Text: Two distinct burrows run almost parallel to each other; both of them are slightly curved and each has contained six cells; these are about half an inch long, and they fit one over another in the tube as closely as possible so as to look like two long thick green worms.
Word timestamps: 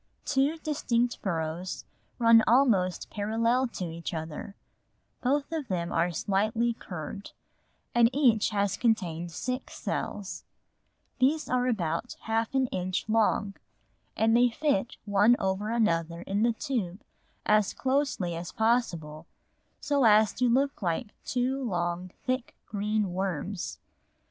Two 0.25 0.57
distinct 0.57 1.21
burrows 1.21 1.85
run 2.17 2.43
almost 2.47 3.11
parallel 3.11 3.67
to 3.67 3.85
each 3.85 4.15
other; 4.15 4.55
both 5.21 5.51
of 5.51 5.67
them 5.67 5.91
are 5.91 6.09
slightly 6.09 6.73
curved 6.73 7.33
and 7.93 8.09
each 8.11 8.49
has 8.49 8.77
contained 8.77 9.31
six 9.31 9.75
cells; 9.75 10.43
these 11.19 11.47
are 11.47 11.67
about 11.67 12.15
half 12.21 12.55
an 12.55 12.65
inch 12.71 13.07
long, 13.07 13.53
and 14.17 14.35
they 14.35 14.49
fit 14.49 14.95
one 15.05 15.35
over 15.37 15.69
another 15.69 16.21
in 16.23 16.41
the 16.41 16.53
tube 16.53 17.03
as 17.45 17.71
closely 17.71 18.35
as 18.35 18.51
possible 18.51 19.27
so 19.79 20.03
as 20.03 20.33
to 20.33 20.49
look 20.49 20.81
like 20.81 21.13
two 21.23 21.63
long 21.63 22.09
thick 22.25 22.55
green 22.65 23.13
worms. 23.13 23.77